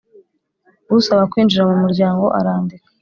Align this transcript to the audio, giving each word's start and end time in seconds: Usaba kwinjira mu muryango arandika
Usaba 0.97 1.23
kwinjira 1.31 1.63
mu 1.69 1.77
muryango 1.83 2.25
arandika 2.39 2.87